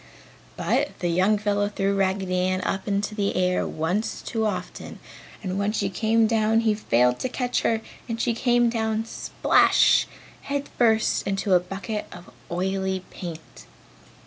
But 0.57 0.97
the 0.97 1.09
young 1.09 1.37
fellow 1.37 1.69
threw 1.69 1.93
Raggedy 1.95 2.35
Ann 2.39 2.61
up 2.61 2.87
into 2.87 3.13
the 3.13 3.35
air 3.35 3.67
once 3.67 4.23
too 4.23 4.47
often 4.47 4.97
and 5.43 5.59
when 5.59 5.71
she 5.73 5.91
came 5.91 6.25
down 6.25 6.61
he 6.61 6.73
failed 6.73 7.19
to 7.19 7.29
catch 7.29 7.61
her 7.61 7.81
and 8.09 8.19
she 8.19 8.33
came 8.33 8.67
down 8.67 9.05
splash, 9.05 10.07
head 10.41 10.69
first 10.75 11.27
into 11.27 11.53
a 11.53 11.59
bucket 11.59 12.07
of 12.11 12.31
oily 12.49 13.03
paint. 13.11 13.67